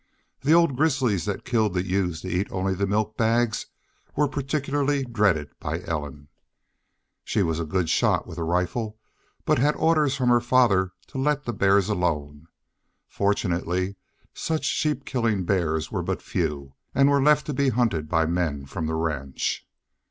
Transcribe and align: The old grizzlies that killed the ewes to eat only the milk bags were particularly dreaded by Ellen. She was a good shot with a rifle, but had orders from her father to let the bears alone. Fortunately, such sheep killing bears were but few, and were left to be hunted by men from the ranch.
The 0.39 0.53
old 0.53 0.75
grizzlies 0.75 1.25
that 1.25 1.45
killed 1.45 1.75
the 1.75 1.85
ewes 1.85 2.21
to 2.21 2.27
eat 2.27 2.47
only 2.51 2.73
the 2.73 2.87
milk 2.87 3.17
bags 3.17 3.67
were 4.15 4.27
particularly 4.27 5.05
dreaded 5.05 5.51
by 5.59 5.83
Ellen. 5.83 6.27
She 7.23 7.43
was 7.43 7.59
a 7.59 7.65
good 7.65 7.87
shot 7.87 8.25
with 8.25 8.39
a 8.39 8.43
rifle, 8.43 8.97
but 9.45 9.59
had 9.59 9.75
orders 9.75 10.15
from 10.15 10.29
her 10.29 10.41
father 10.41 10.93
to 11.09 11.19
let 11.19 11.43
the 11.45 11.53
bears 11.53 11.87
alone. 11.87 12.47
Fortunately, 13.07 13.95
such 14.33 14.63
sheep 14.63 15.05
killing 15.05 15.43
bears 15.45 15.91
were 15.91 16.01
but 16.01 16.23
few, 16.23 16.73
and 16.95 17.07
were 17.07 17.21
left 17.21 17.45
to 17.45 17.53
be 17.53 17.69
hunted 17.69 18.09
by 18.09 18.25
men 18.25 18.65
from 18.65 18.87
the 18.87 18.95
ranch. 18.95 19.67